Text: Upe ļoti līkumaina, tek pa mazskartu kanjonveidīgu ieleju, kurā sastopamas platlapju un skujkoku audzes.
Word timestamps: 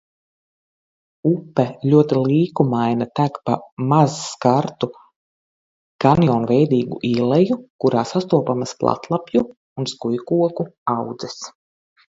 Upe 1.31 1.65
ļoti 1.91 2.21
līkumaina, 2.31 3.07
tek 3.19 3.37
pa 3.49 3.57
mazskartu 3.93 4.91
kanjonveidīgu 6.07 7.01
ieleju, 7.13 7.61
kurā 7.85 8.05
sastopamas 8.17 8.77
platlapju 8.83 9.47
un 9.83 9.93
skujkoku 9.97 10.71
audzes. 11.01 11.39